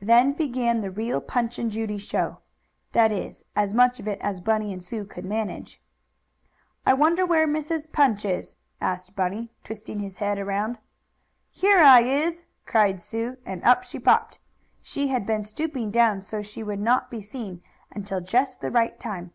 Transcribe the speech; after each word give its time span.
Then 0.00 0.32
began 0.32 0.80
the 0.80 0.90
real 0.90 1.20
Punch 1.20 1.56
and 1.56 1.70
Judy 1.70 1.96
show 1.96 2.38
that 2.90 3.12
is, 3.12 3.44
as 3.54 3.72
much 3.72 4.00
of 4.00 4.08
it 4.08 4.18
as 4.20 4.40
Bunny 4.40 4.72
and 4.72 4.82
Sue 4.82 5.04
could 5.04 5.24
manage. 5.24 5.80
"I 6.84 6.94
wonder 6.94 7.24
where 7.24 7.46
Mrs. 7.46 7.92
Punch 7.92 8.24
is?" 8.24 8.56
asked 8.80 9.14
Bunny, 9.14 9.52
twisting 9.62 10.00
his 10.00 10.16
head 10.16 10.36
around. 10.40 10.80
"Here 11.52 11.78
I 11.78 12.00
is!" 12.00 12.42
cried 12.66 13.00
Sue, 13.00 13.36
and 13.46 13.62
up 13.62 13.84
she 13.84 14.00
popped. 14.00 14.40
She 14.80 15.06
had 15.06 15.24
been 15.24 15.44
stooping 15.44 15.92
down 15.92 16.22
so 16.22 16.42
she 16.42 16.64
would 16.64 16.80
not 16.80 17.08
be 17.08 17.20
seen 17.20 17.62
until 17.92 18.20
just 18.20 18.60
the 18.62 18.70
right 18.72 18.98
time. 18.98 19.30